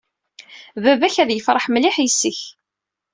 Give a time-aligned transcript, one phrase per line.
[0.83, 2.39] Baba-k ad yefṛeḥ mliḥ yis-k.